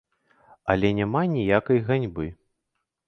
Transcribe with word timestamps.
Але 0.75 0.91
няма 0.99 1.21
ніякай 1.35 1.85
ганьбы. 1.91 2.25